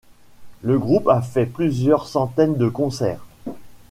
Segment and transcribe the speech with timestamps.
[0.63, 3.23] Le groupe a fait plusieurs centaines de concerts.